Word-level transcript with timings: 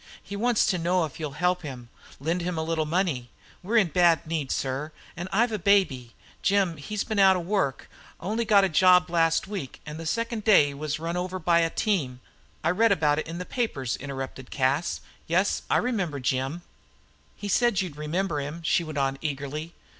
"He 0.23 0.35
wants 0.35 0.65
to 0.65 0.79
know 0.79 1.05
if 1.05 1.19
you'll 1.19 1.33
help 1.33 1.61
him 1.61 1.89
lend 2.19 2.41
him 2.41 2.57
a 2.57 2.63
little 2.63 2.87
money. 2.87 3.29
We're 3.61 3.85
bad 3.85 4.21
in 4.23 4.29
need, 4.29 4.51
sir, 4.51 4.91
an' 5.15 5.27
I've 5.31 5.51
a 5.51 5.59
baby. 5.59 6.15
Jim, 6.41 6.77
he's 6.77 7.03
been 7.03 7.19
out 7.19 7.35
of 7.35 7.45
work 7.45 7.87
an' 8.19 8.25
only 8.27 8.43
got 8.43 8.63
a 8.63 8.69
job 8.69 9.11
last 9.11 9.47
week, 9.47 9.79
an' 9.85 9.97
the 9.97 10.07
second 10.07 10.43
day 10.43 10.69
he 10.69 10.73
was 10.73 10.99
run 10.99 11.15
over 11.17 11.37
by 11.37 11.59
a 11.59 11.69
team" 11.69 12.19
"I 12.63 12.71
read 12.71 12.91
it 12.91 13.27
in 13.27 13.37
the 13.37 13.45
paper," 13.45 13.85
interrupted 13.99 14.49
Cas. 14.49 15.01
"Yes, 15.27 15.61
I 15.69 15.77
remember 15.77 16.19
Jim." 16.19 16.63
"He 17.35 17.47
said 17.47 17.81
you'd 17.81 17.95
remember 17.95 18.39
him," 18.39 18.63
she 18.63 18.83
went 18.83 18.97
on 18.97 19.19
eagerly. 19.21 19.75